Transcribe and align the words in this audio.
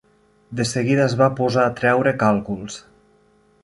De 0.59 0.65
seguida 0.69 1.03
es 1.09 1.15
va 1.21 1.29
posar 1.43 1.69
a 1.69 1.77
treure 1.83 2.17
càlculs 2.27 2.85